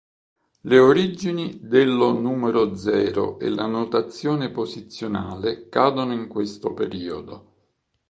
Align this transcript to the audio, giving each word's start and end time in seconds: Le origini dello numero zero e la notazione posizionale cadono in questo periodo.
Le 0.61 0.79
origini 0.79 1.59
dello 1.61 2.13
numero 2.19 2.75
zero 2.75 3.37
e 3.37 3.49
la 3.49 3.67
notazione 3.67 4.49
posizionale 4.49 5.69
cadono 5.69 6.11
in 6.13 6.27
questo 6.27 6.73
periodo. 6.73 7.53